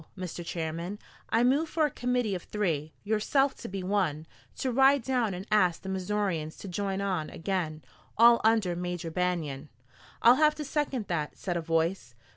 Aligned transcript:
Mister 0.15 0.43
Chairman, 0.43 0.97
I 1.29 1.43
move 1.43 1.69
for 1.69 1.85
a 1.85 1.91
committee 1.91 2.33
of 2.33 2.41
three, 2.41 2.91
yourself 3.03 3.53
to 3.57 3.67
be 3.67 3.83
one, 3.83 4.25
to 4.55 4.71
ride 4.71 5.03
down 5.03 5.35
and 5.35 5.45
ask 5.51 5.83
the 5.83 5.89
Missourians 5.89 6.57
to 6.57 6.67
join 6.67 7.01
on 7.01 7.29
again, 7.29 7.83
all 8.17 8.41
under 8.43 8.75
Major 8.75 9.11
Banion." 9.11 9.69
"I'll 10.23 10.37
have 10.37 10.55
to 10.55 10.65
second 10.65 11.05
that," 11.09 11.37
said 11.37 11.55
a 11.55 11.61
voice. 11.61 12.15